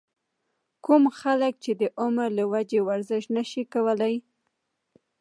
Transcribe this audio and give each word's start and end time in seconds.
کوم 0.85 1.03
خلک 1.19 1.53
چې 1.63 1.71
د 1.81 1.83
عمر 2.01 2.29
له 2.37 2.43
وجې 2.53 2.79
ورزش 2.87 3.23
نشي 3.35 3.63
کولے 3.73 4.13